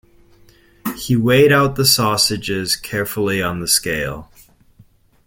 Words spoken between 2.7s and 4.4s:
carefully on the scale.